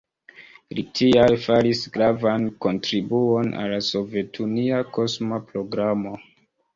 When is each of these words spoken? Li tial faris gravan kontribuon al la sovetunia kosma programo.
Li 0.77 0.83
tial 0.99 1.35
faris 1.41 1.83
gravan 1.97 2.47
kontribuon 2.65 3.51
al 3.65 3.69
la 3.73 3.77
sovetunia 3.89 4.81
kosma 4.97 5.39
programo. 5.51 6.15